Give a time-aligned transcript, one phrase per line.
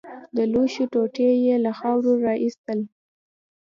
[0.35, 2.79] د لوښو ټوټې يې له خاورو راايستل.